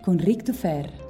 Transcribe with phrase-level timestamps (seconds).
[0.00, 1.08] con Ric Dufer.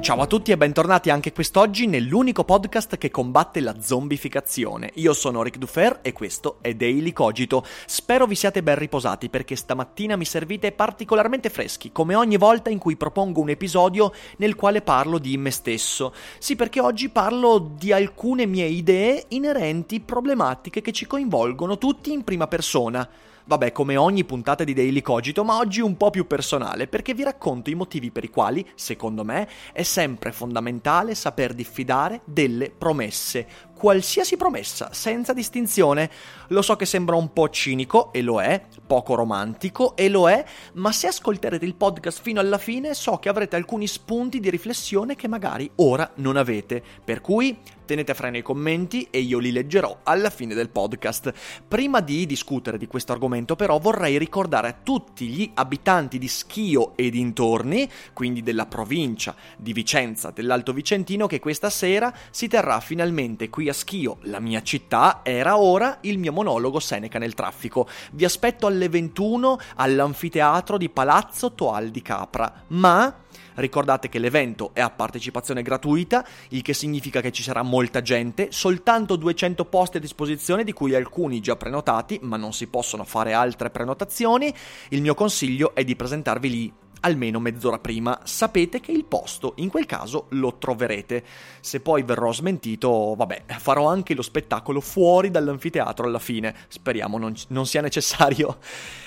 [0.00, 4.90] Ciao a tutti e bentornati anche quest'oggi nell'unico podcast che combatte la zombificazione.
[4.94, 7.64] Io sono Ric Dufer e questo è Daily Cogito.
[7.86, 12.78] Spero vi siate ben riposati perché stamattina mi servite particolarmente freschi, come ogni volta in
[12.78, 16.12] cui propongo un episodio nel quale parlo di me stesso.
[16.38, 22.24] Sì, perché oggi parlo di alcune mie idee inerenti problematiche che ci coinvolgono tutti in
[22.24, 23.08] prima persona.
[23.44, 27.24] Vabbè, come ogni puntata di Daily Cogito, ma oggi un po' più personale, perché vi
[27.24, 33.46] racconto i motivi per i quali, secondo me, è sempre fondamentale saper diffidare delle promesse,
[33.82, 36.08] qualsiasi promessa, senza distinzione.
[36.50, 40.44] Lo so che sembra un po' cinico, e lo è, poco romantico, e lo è,
[40.74, 45.16] ma se ascolterete il podcast fino alla fine so che avrete alcuni spunti di riflessione
[45.16, 46.80] che magari ora non avete.
[47.04, 51.32] Per cui tenete freno ai commenti e io li leggerò alla fine del podcast.
[51.66, 56.96] Prima di discutere di questo argomento però vorrei ricordare a tutti gli abitanti di Schio
[56.96, 63.50] e dintorni, quindi della provincia di Vicenza dell'Alto Vicentino, che questa sera si terrà finalmente
[63.50, 67.88] qui a Schio, la mia città, era ora il mio monologo Seneca nel traffico.
[68.12, 73.22] Vi aspetto alle 21 all'anfiteatro di Palazzo Toal di Capra, ma
[73.54, 78.48] Ricordate che l'evento è a partecipazione gratuita, il che significa che ci sarà molta gente,
[78.50, 83.32] soltanto 200 posti a disposizione di cui alcuni già prenotati, ma non si possono fare
[83.32, 84.52] altre prenotazioni.
[84.88, 89.68] Il mio consiglio è di presentarvi lì almeno mezz'ora prima, sapete che il posto in
[89.68, 91.24] quel caso lo troverete.
[91.60, 97.34] Se poi verrò smentito, vabbè, farò anche lo spettacolo fuori dall'anfiteatro alla fine, speriamo non,
[97.48, 98.58] non sia necessario.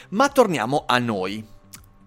[0.10, 1.46] Ma torniamo a noi.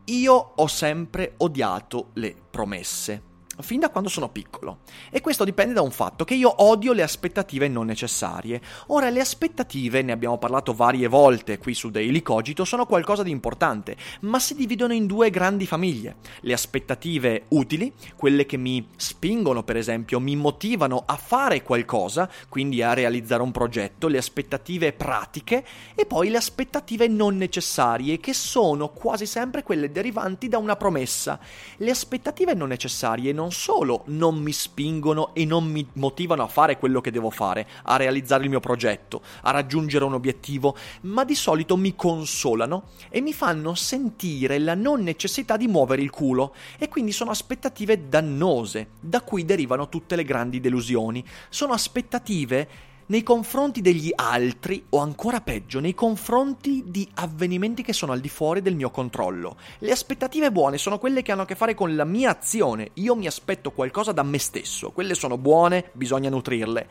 [0.05, 3.28] Io ho sempre odiato le promesse
[3.61, 4.79] fin da quando sono piccolo.
[5.11, 8.61] E questo dipende da un fatto che io odio le aspettative non necessarie.
[8.89, 13.31] Ora, le aspettative, ne abbiamo parlato varie volte qui su Daily Cogito, sono qualcosa di
[13.31, 16.17] importante, ma si dividono in due grandi famiglie.
[16.41, 22.83] Le aspettative utili, quelle che mi spingono, per esempio, mi motivano a fare qualcosa, quindi
[22.83, 25.65] a realizzare un progetto, le aspettative pratiche,
[25.95, 31.39] e poi le aspettative non necessarie, che sono quasi sempre quelle derivanti da una promessa.
[31.77, 36.49] Le aspettative non necessarie non non solo non mi spingono e non mi motivano a
[36.49, 41.25] fare quello che devo fare, a realizzare il mio progetto, a raggiungere un obiettivo, ma
[41.25, 46.55] di solito mi consolano e mi fanno sentire la non necessità di muovere il culo
[46.79, 51.25] e quindi sono aspettative dannose, da cui derivano tutte le grandi delusioni.
[51.49, 52.69] Sono aspettative
[53.09, 58.29] nei confronti degli altri o ancora peggio nei confronti di avvenimenti che sono al di
[58.29, 59.57] fuori del mio controllo.
[59.79, 63.15] Le aspettative buone sono quelle che hanno a che fare con la mia azione, io
[63.15, 66.89] mi aspetto qualcosa da me stesso, quelle sono buone, bisogna nutrirle.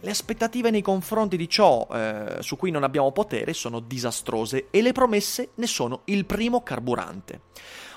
[0.00, 4.80] Le aspettative nei confronti di ciò eh, su cui non abbiamo potere sono disastrose e
[4.80, 7.40] le promesse ne sono il primo carburante.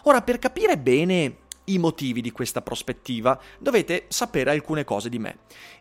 [0.04, 1.36] Ora, per capire bene
[1.66, 5.38] i motivi di questa prospettiva, dovete sapere alcune cose di me.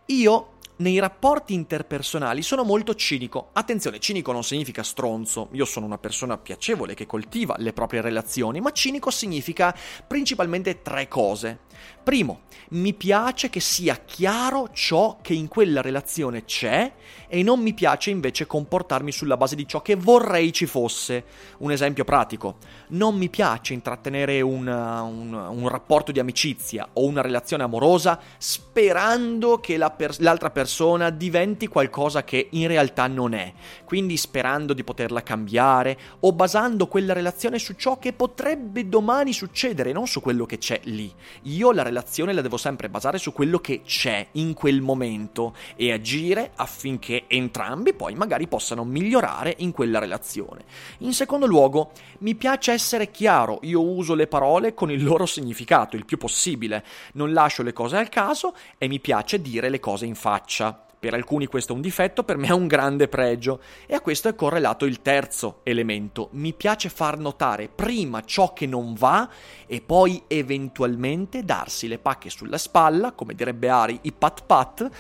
[0.07, 3.51] Io nei rapporti interpersonali sono molto cinico.
[3.53, 8.61] Attenzione, cinico non significa stronzo, io sono una persona piacevole che coltiva le proprie relazioni,
[8.61, 9.75] ma cinico significa
[10.07, 11.61] principalmente tre cose.
[12.03, 12.41] Primo,
[12.71, 16.93] mi piace che sia chiaro ciò che in quella relazione c'è
[17.29, 21.25] e non mi piace invece comportarmi sulla base di ciò che vorrei ci fosse.
[21.59, 22.57] Un esempio pratico,
[22.89, 29.61] non mi piace intrattenere un, un, un rapporto di amicizia o una relazione amorosa sperando
[29.61, 30.70] che la per- l'altra persona
[31.11, 33.53] diventi qualcosa che in realtà non è,
[33.85, 39.93] quindi sperando di poterla cambiare o basando quella relazione su ciò che potrebbe domani succedere,
[39.93, 41.13] non su quello che c'è lì.
[41.43, 45.93] Io la relazione la devo sempre basare su quello che c'è in quel momento e
[45.93, 50.65] agire affinché entrambi poi magari possano migliorare in quella relazione.
[50.99, 55.97] In secondo luogo, mi piace essere chiaro, io uso le parole con il loro significato
[55.97, 56.85] il più possibile,
[57.15, 60.60] non lascio le cose al caso e mi piace dire le cose in faccia.
[61.01, 63.63] Per alcuni questo è un difetto, per me è un grande pregio.
[63.87, 66.29] E a questo è correlato il terzo elemento.
[66.33, 69.27] Mi piace far notare prima ciò che non va
[69.67, 74.91] e poi eventualmente darsi le pacche sulla spalla, come direbbe Ari, i pat pat,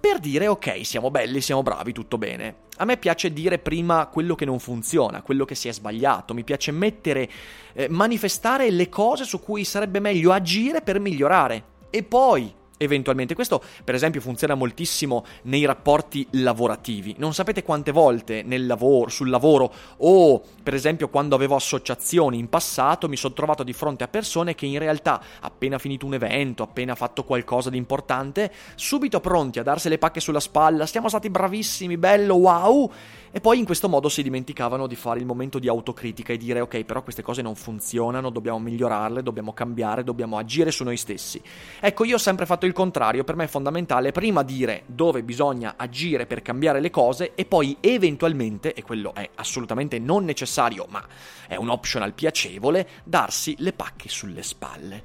[0.00, 2.56] per dire ok, siamo belli, siamo bravi, tutto bene.
[2.78, 6.44] A me piace dire prima quello che non funziona, quello che si è sbagliato, mi
[6.44, 7.30] piace mettere,
[7.74, 11.64] eh, manifestare le cose su cui sarebbe meglio agire per migliorare.
[11.90, 13.34] E poi eventualmente.
[13.34, 17.14] Questo, per esempio, funziona moltissimo nei rapporti lavorativi.
[17.18, 23.08] Non sapete quante volte lavoro, sul lavoro o, per esempio, quando avevo associazioni in passato,
[23.08, 26.94] mi sono trovato di fronte a persone che in realtà, appena finito un evento, appena
[26.94, 31.96] fatto qualcosa di importante, subito pronti a darsi le pacche sulla spalla, siamo stati bravissimi,
[31.96, 32.92] bello, wow
[33.34, 36.60] e poi in questo modo si dimenticavano di fare il momento di autocritica e dire
[36.60, 41.40] ok, però queste cose non funzionano, dobbiamo migliorarle, dobbiamo cambiare, dobbiamo agire su noi stessi.
[41.80, 45.74] Ecco, io ho sempre fatto il contrario, per me è fondamentale prima dire dove bisogna
[45.78, 51.02] agire per cambiare le cose e poi eventualmente, e quello è assolutamente non necessario, ma
[51.48, 55.04] è un optional piacevole, darsi le pacche sulle spalle.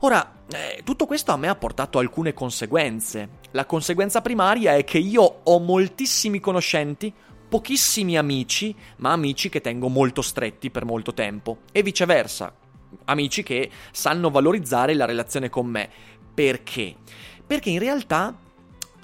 [0.00, 3.38] Ora, eh, tutto questo a me ha portato alcune conseguenze.
[3.52, 7.12] La conseguenza primaria è che io ho moltissimi conoscenti,
[7.52, 11.58] pochissimi amici, ma amici che tengo molto stretti per molto tempo.
[11.70, 12.50] E viceversa,
[13.04, 15.90] amici che sanno valorizzare la relazione con me.
[16.32, 16.96] Perché?
[17.46, 18.34] Perché in realtà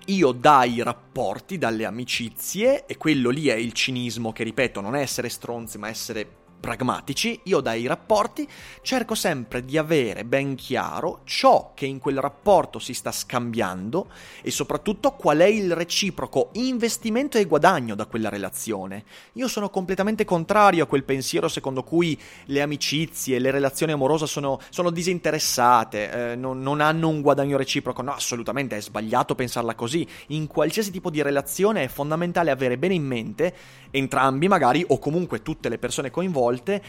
[0.06, 5.03] io dai rapporti, dalle amicizie, e quello lì è il cinismo che ripeto, non è
[5.03, 6.27] essere stronzi, ma essere
[6.59, 8.47] pragmatici, io dai rapporti
[8.83, 14.09] cerco sempre di avere ben chiaro ciò che in quel rapporto si sta scambiando
[14.43, 19.05] e soprattutto qual è il reciproco investimento e guadagno da quella relazione.
[19.35, 24.61] Io sono completamente contrario a quel pensiero secondo cui le amicizie, le relazioni amorose sono,
[24.69, 28.03] sono disinteressate, eh, non, non hanno un guadagno reciproco.
[28.03, 30.07] No, assolutamente è sbagliato pensarla così.
[30.29, 33.55] In qualsiasi tipo di relazione è fondamentale avere bene in mente
[33.91, 36.81] entrambi magari o comunque tutte le persone coinvolte volte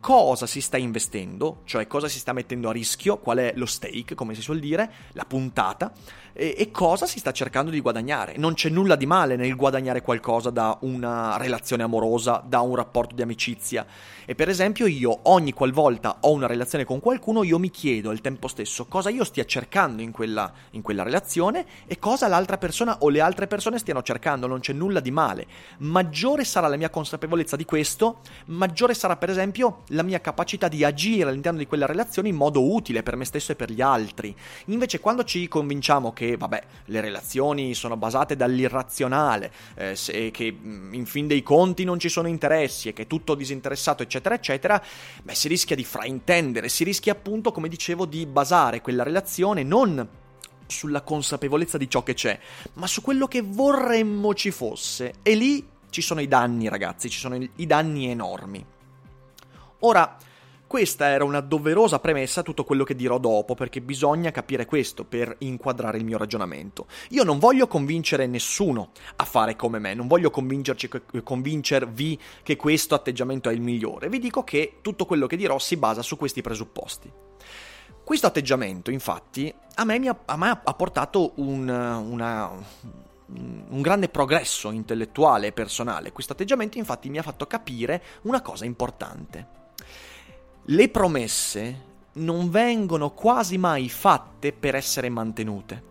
[0.00, 4.14] cosa si sta investendo, cioè cosa si sta mettendo a rischio, qual è lo stake,
[4.14, 5.92] come si suol dire, la puntata,
[6.32, 8.36] e, e, cosa si sta cercando di guadagnare.
[8.36, 13.16] Non c'è nulla di male nel guadagnare qualcosa da una relazione amorosa, da un rapporto
[13.16, 13.84] di amicizia.
[14.24, 18.20] E per esempio io ogni qualvolta ho una relazione con qualcuno, io mi chiedo al
[18.20, 22.98] tempo stesso cosa io stia cercando in quella, in quella relazione e cosa l'altra persona
[23.00, 24.46] o le altre persone stiano cercando.
[24.46, 25.46] Non c'è nulla di male.
[25.78, 30.84] Maggiore sarà la mia consapevolezza di questo, maggiore sarà per esempio la mia capacità di
[30.84, 34.34] agire all'interno di quella relazione in modo utile per me stesso e per gli altri.
[34.66, 40.94] Invece quando ci convinciamo che vabbè, le relazioni sono basate dall'irrazionale, eh, se, che mm,
[40.94, 44.82] in fin dei conti non ci sono interessi e che è tutto disinteressato, eccetera, eccetera,
[45.22, 50.08] beh, si rischia di fraintendere, si rischia appunto, come dicevo, di basare quella relazione non
[50.66, 52.38] sulla consapevolezza di ciò che c'è,
[52.74, 55.14] ma su quello che vorremmo ci fosse.
[55.22, 58.76] E lì ci sono i danni, ragazzi, ci sono i danni enormi.
[59.80, 60.16] Ora,
[60.68, 65.04] questa era una doverosa premessa a tutto quello che dirò dopo, perché bisogna capire questo
[65.04, 66.86] per inquadrare il mio ragionamento.
[67.10, 73.48] Io non voglio convincere nessuno a fare come me, non voglio convincervi che questo atteggiamento
[73.48, 77.10] è il migliore, vi dico che tutto quello che dirò si basa su questi presupposti.
[78.04, 82.50] Questo atteggiamento, infatti, a me, ha, a me ha portato un, una,
[83.26, 86.12] un grande progresso intellettuale e personale.
[86.12, 89.57] Questo atteggiamento, infatti, mi ha fatto capire una cosa importante
[90.70, 95.86] le promesse non vengono quasi mai fatte per essere mantenute.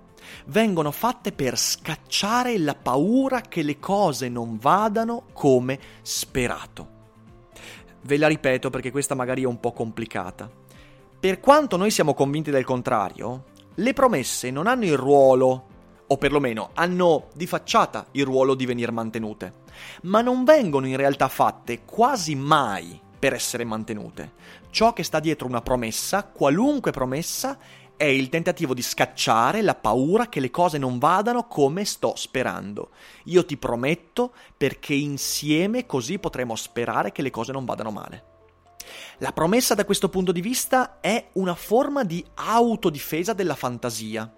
[0.47, 6.95] Vengono fatte per scacciare la paura che le cose non vadano come sperato.
[8.01, 10.49] Ve la ripeto perché questa magari è un po' complicata.
[11.19, 15.65] Per quanto noi siamo convinti del contrario, le promesse non hanno il ruolo
[16.05, 19.53] o perlomeno hanno di facciata il ruolo di venir mantenute,
[20.03, 24.33] ma non vengono in realtà fatte quasi mai per essere mantenute.
[24.69, 27.57] Ciò che sta dietro una promessa, qualunque promessa,
[27.97, 32.91] è il tentativo di scacciare la paura che le cose non vadano come sto sperando.
[33.25, 38.23] Io ti prometto perché insieme così potremo sperare che le cose non vadano male.
[39.17, 44.31] La promessa da questo punto di vista è una forma di autodifesa della fantasia.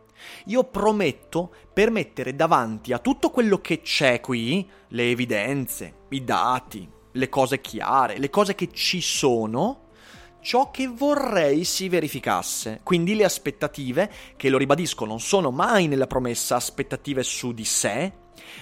[0.46, 6.90] Io prometto per mettere davanti a tutto quello che c'è qui, le evidenze, i dati,
[7.12, 9.88] le cose chiare, le cose che ci sono,
[10.42, 12.80] ciò che vorrei si verificasse.
[12.84, 18.14] Quindi le aspettative, che lo ribadisco, non sono mai nella promessa aspettative su di sé,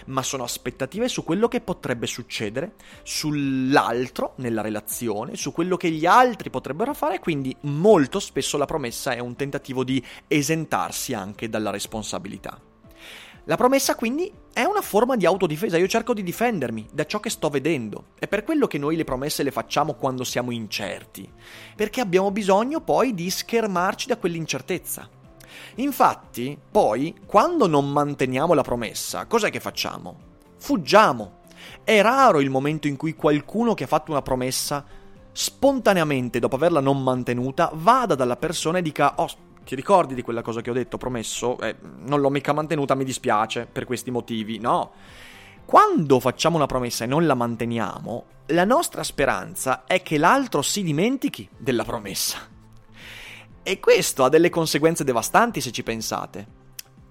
[0.07, 6.05] ma sono aspettative su quello che potrebbe succedere, sull'altro nella relazione, su quello che gli
[6.05, 11.69] altri potrebbero fare, quindi molto spesso la promessa è un tentativo di esentarsi anche dalla
[11.69, 12.59] responsabilità.
[13.49, 17.29] La promessa quindi è una forma di autodifesa, io cerco di difendermi da ciò che
[17.29, 18.07] sto vedendo.
[18.19, 21.31] È per quello che noi le promesse le facciamo quando siamo incerti,
[21.73, 25.07] perché abbiamo bisogno poi di schermarci da quell'incertezza.
[25.75, 30.17] Infatti, poi, quando non manteniamo la promessa, cos'è che facciamo?
[30.57, 31.39] Fuggiamo.
[31.85, 34.83] È raro il momento in cui qualcuno che ha fatto una promessa
[35.31, 39.29] spontaneamente, dopo averla non mantenuta, vada dalla persona e dica: Oh,
[39.67, 41.59] ti ricordi di quella cosa che ho detto, promesso?
[41.59, 44.59] Eh, non l'ho mica mantenuta, mi dispiace per questi motivi.
[44.59, 44.93] No.
[45.65, 50.83] Quando facciamo una promessa e non la manteniamo, la nostra speranza è che l'altro si
[50.83, 52.37] dimentichi della promessa.
[53.61, 56.47] E questo ha delle conseguenze devastanti se ci pensate.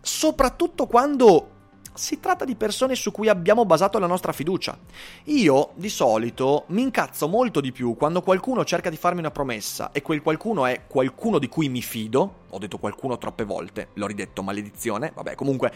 [0.01, 1.51] Soprattutto quando
[1.97, 4.79] si tratta di persone su cui abbiamo basato la nostra fiducia.
[5.25, 9.91] Io, di solito, mi incazzo molto di più quando qualcuno cerca di farmi una promessa
[9.93, 12.45] e quel qualcuno è qualcuno di cui mi fido.
[12.51, 15.13] Ho detto qualcuno troppe volte, l'ho ridetto, maledizione.
[15.15, 15.73] Vabbè, comunque,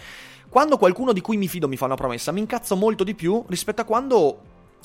[0.49, 3.43] quando qualcuno di cui mi fido mi fa una promessa, mi incazzo molto di più
[3.49, 4.39] rispetto a quando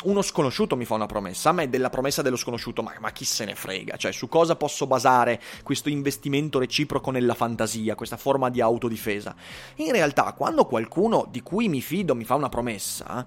[0.04, 3.26] uno sconosciuto mi fa una promessa, a me della promessa dello sconosciuto, ma, ma, chi
[3.26, 3.96] se ne frega?
[3.96, 9.36] Cioè, su cosa posso basare questo investimento reciproco nella fantasia, questa forma di autodifesa?
[9.76, 13.26] In realtà, quando qualcuno di cui mi fido mi fa una promessa,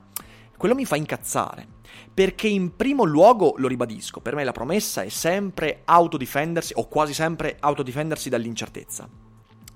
[0.56, 1.66] quello mi fa incazzare.
[2.12, 7.14] Perché in primo luogo, lo ribadisco, per me la promessa è sempre autodifendersi, o quasi
[7.14, 9.08] sempre autodifendersi dall'incertezza.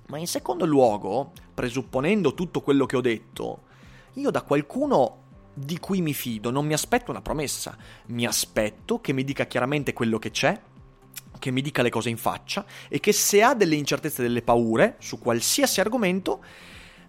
[0.09, 3.63] Ma in secondo luogo, presupponendo tutto quello che ho detto,
[4.15, 5.22] io da qualcuno
[5.55, 9.93] di cui mi fido, non mi aspetto una promessa, mi aspetto che mi dica chiaramente
[9.93, 10.61] quello che c'è,
[11.39, 14.97] che mi dica le cose in faccia e che se ha delle incertezze, delle paure
[15.01, 16.43] su qualsiasi argomento,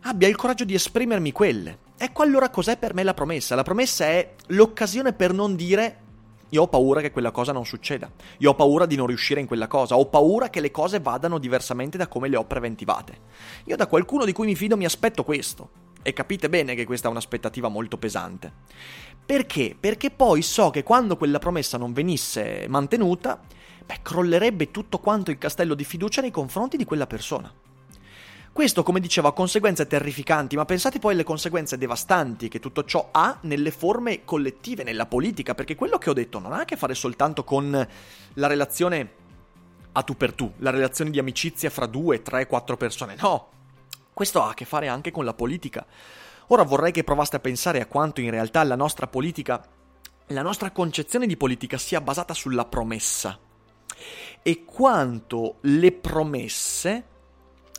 [0.01, 1.79] abbia il coraggio di esprimermi quelle.
[1.97, 3.55] Ecco allora cos'è per me la promessa.
[3.55, 5.99] La promessa è l'occasione per non dire
[6.49, 9.47] io ho paura che quella cosa non succeda, io ho paura di non riuscire in
[9.47, 13.17] quella cosa, ho paura che le cose vadano diversamente da come le ho preventivate.
[13.65, 15.82] Io da qualcuno di cui mi fido mi aspetto questo.
[16.03, 18.51] E capite bene che questa è un'aspettativa molto pesante.
[19.25, 19.75] Perché?
[19.79, 23.41] Perché poi so che quando quella promessa non venisse mantenuta,
[23.85, 27.51] beh, crollerebbe tutto quanto il castello di fiducia nei confronti di quella persona.
[28.51, 33.09] Questo, come dicevo, ha conseguenze terrificanti, ma pensate poi alle conseguenze devastanti che tutto ciò
[33.11, 36.75] ha nelle forme collettive, nella politica, perché quello che ho detto non ha a che
[36.75, 37.87] fare soltanto con
[38.33, 39.09] la relazione
[39.93, 43.47] a tu per tu, la relazione di amicizia fra due, tre, quattro persone, no.
[44.13, 45.85] Questo ha a che fare anche con la politica.
[46.47, 49.65] Ora vorrei che provaste a pensare a quanto in realtà la nostra politica,
[50.27, 53.39] la nostra concezione di politica sia basata sulla promessa
[54.41, 57.07] e quanto le promesse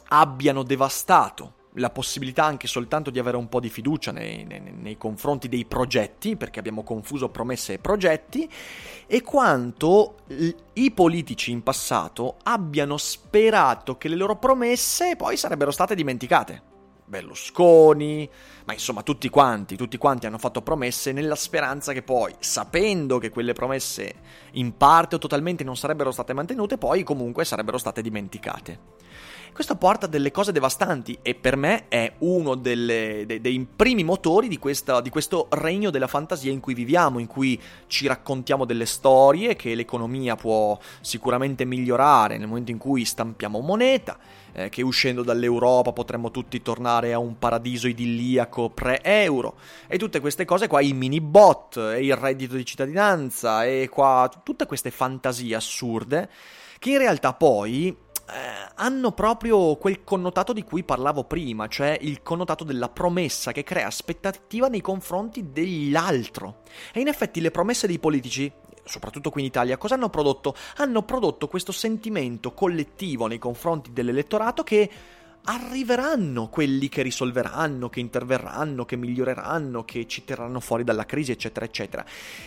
[0.09, 4.97] abbiano devastato la possibilità anche soltanto di avere un po' di fiducia nei, nei, nei,
[4.97, 8.49] confronti dei progetti, perché abbiamo confuso promesse e progetti,
[9.07, 10.17] e quanto
[10.75, 16.73] i politici in passato abbiano sperato che le loro promesse poi sarebbero state dimenticate.
[17.07, 18.29] Berlusconi,
[18.65, 23.29] ma insomma tutti quanti, tutti quanti hanno fatto promesse nella speranza che poi, sapendo che
[23.29, 24.15] quelle promesse
[24.53, 29.04] in parte o totalmente non sarebbero state mantenute, poi comunque sarebbero state dimenticate.
[29.55, 34.03] Questo porta a delle cose devastanti e per me è uno delle, de, dei primi
[34.03, 38.65] motori di, questa, di questo regno della fantasia in cui viviamo, in cui ci raccontiamo
[38.65, 44.19] delle storie che l'economia può sicuramente migliorare nel momento in cui stampiamo moneta,
[44.55, 49.55] eh, che uscendo dall'Europa potremmo tutti tornare a un paradiso idilliaco pre-euro
[49.87, 54.29] e tutte queste cose qua, i mini bot e il reddito di cittadinanza e qua
[54.43, 56.29] tutte queste fantasie assurde
[56.81, 57.97] che in realtà poi
[58.29, 63.63] eh, hanno proprio quel connotato di cui parlavo prima, cioè il connotato della promessa che
[63.63, 66.63] crea aspettativa nei confronti dell'altro.
[66.93, 68.51] E in effetti le promesse dei politici,
[68.85, 70.55] soprattutto qui in Italia, cosa hanno prodotto?
[70.77, 74.91] Hanno prodotto questo sentimento collettivo nei confronti dell'elettorato che
[75.47, 81.67] arriveranno quelli che risolveranno, che interverranno, che miglioreranno, che ci terranno fuori dalla crisi, eccetera,
[81.67, 82.05] eccetera.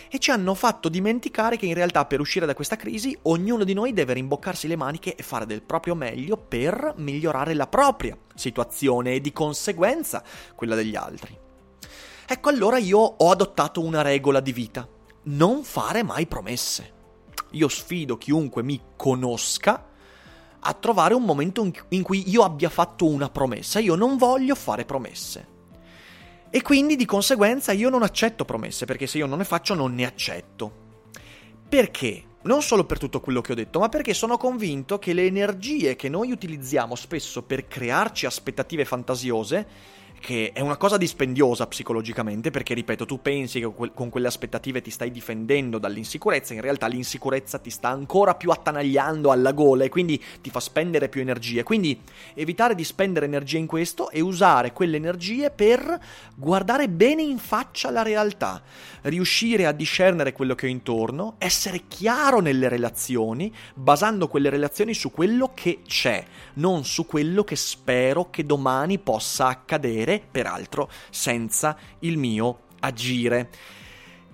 [0.08, 3.72] E ci hanno fatto dimenticare che in realtà per uscire da questa crisi ognuno di
[3.72, 9.14] noi deve rimboccarsi le maniche e fare del proprio meglio per migliorare la propria situazione
[9.14, 10.22] e di conseguenza
[10.54, 11.36] quella degli altri.
[12.26, 14.86] Ecco allora io ho adottato una regola di vita,
[15.24, 16.96] non fare mai promesse.
[17.52, 19.87] Io sfido chiunque mi conosca
[20.60, 23.78] a trovare un momento in cui io abbia fatto una promessa.
[23.78, 25.56] Io non voglio fare promesse.
[26.50, 29.94] E quindi di conseguenza io non accetto promesse, perché se io non ne faccio non
[29.94, 30.86] ne accetto.
[31.68, 32.24] Perché?
[32.40, 35.96] Non solo per tutto quello che ho detto, ma perché sono convinto che le energie
[35.96, 39.66] che noi utilizziamo spesso per crearci aspettative fantasiose
[40.20, 44.90] che è una cosa dispendiosa psicologicamente perché, ripeto, tu pensi che con quelle aspettative ti
[44.90, 50.22] stai difendendo dall'insicurezza, in realtà l'insicurezza ti sta ancora più attanagliando alla gola e quindi
[50.40, 51.62] ti fa spendere più energie.
[51.62, 52.00] Quindi
[52.34, 55.98] evitare di spendere energie in questo e usare quelle energie per
[56.34, 58.62] guardare bene in faccia la realtà,
[59.02, 65.10] riuscire a discernere quello che ho intorno, essere chiaro nelle relazioni, basando quelle relazioni su
[65.10, 71.76] quello che c'è, non su quello che spero che domani possa accadere avvenire, peraltro senza
[72.00, 73.50] il mio agire.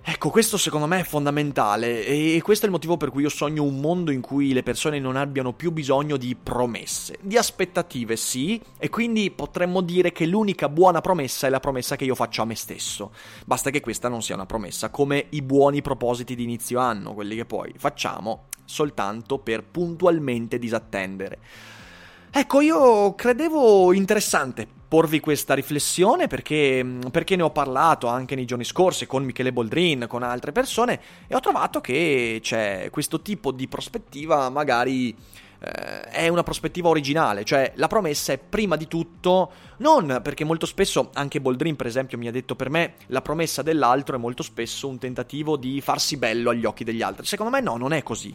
[0.07, 3.63] Ecco, questo secondo me è fondamentale e questo è il motivo per cui io sogno
[3.63, 8.61] un mondo in cui le persone non abbiano più bisogno di promesse, di aspettative sì,
[8.77, 12.45] e quindi potremmo dire che l'unica buona promessa è la promessa che io faccio a
[12.45, 13.13] me stesso.
[13.45, 17.35] Basta che questa non sia una promessa, come i buoni propositi di inizio anno, quelli
[17.35, 21.39] che poi facciamo soltanto per puntualmente disattendere.
[22.29, 28.63] Ecco, io credevo interessante porvi questa riflessione perché, perché, ne ho parlato anche nei giorni
[28.63, 33.67] scorsi con Michele Boldrin, con altre persone e ho trovato che c'è questo tipo di
[33.67, 35.13] prospettiva magari
[35.59, 40.65] eh, è una prospettiva originale, cioè la promessa è prima di tutto non perché molto
[40.65, 44.43] spesso anche Boldrin per esempio mi ha detto per me la promessa dell'altro è molto
[44.43, 47.25] spesso un tentativo di farsi bello agli occhi degli altri.
[47.25, 48.33] Secondo me no, non è così.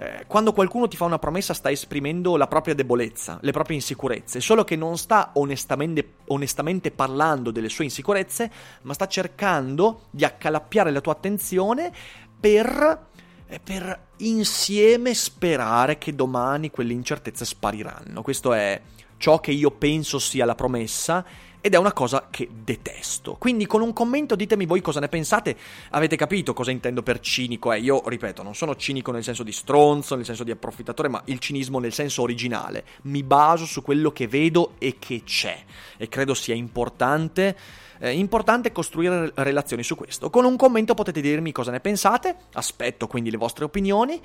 [0.00, 4.40] Eh, quando qualcuno ti fa una promessa sta esprimendo la propria debolezza, le proprie insicurezze,
[4.40, 8.50] solo che non sta onestamente, onestamente parlando delle sue insicurezze,
[8.82, 11.92] ma sta cercando di accalappiare la tua attenzione
[12.38, 13.06] per
[13.50, 18.20] eh, per insieme sperare che domani quelle incertezze spariranno.
[18.20, 18.80] Questo è
[19.16, 21.24] ciò che io penso sia la promessa
[21.68, 23.34] ed è una cosa che detesto.
[23.34, 25.56] Quindi con un commento ditemi voi cosa ne pensate,
[25.90, 27.72] avete capito cosa intendo per cinico?
[27.72, 31.22] Eh, io ripeto, non sono cinico nel senso di stronzo, nel senso di approfittatore, ma
[31.26, 32.84] il cinismo nel senso originale.
[33.02, 35.62] Mi baso su quello che vedo e che c'è
[35.98, 37.56] e credo sia importante
[38.00, 40.30] eh, importante costruire relazioni su questo.
[40.30, 44.20] Con un commento potete dirmi cosa ne pensate, aspetto quindi le vostre opinioni.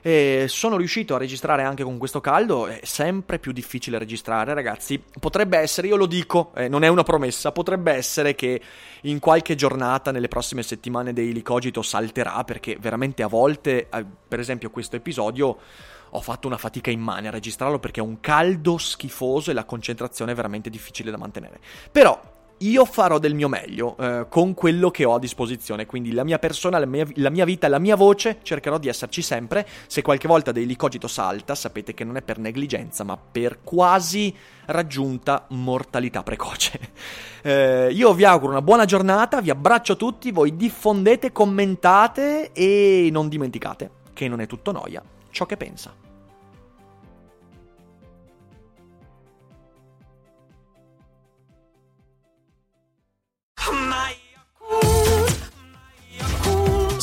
[0.00, 5.02] Eh, sono riuscito a registrare anche con questo caldo, è sempre più difficile registrare ragazzi.
[5.18, 8.60] Potrebbe essere, io lo dico, eh, non è una promessa, potrebbe essere che
[9.02, 14.38] in qualche giornata nelle prossime settimane Daily Cogito salterà perché veramente a volte, eh, per
[14.38, 15.58] esempio questo episodio
[16.10, 20.32] ho fatto una fatica immane a registrarlo perché è un caldo schifoso e la concentrazione
[20.32, 21.58] è veramente difficile da mantenere.
[21.90, 26.24] Però io farò del mio meglio eh, con quello che ho a disposizione, quindi la
[26.24, 29.66] mia persona, la mia, la mia, vita, la mia voce, cercherò di esserci sempre.
[29.86, 34.34] Se qualche volta dei licogito salta, sapete che non è per negligenza, ma per quasi
[34.66, 37.26] raggiunta mortalità precoce.
[37.40, 43.28] Eh, io vi auguro una buona giornata, vi abbraccio tutti, voi diffondete, commentate e non
[43.28, 46.07] dimenticate che non è tutto noia ciò che pensa.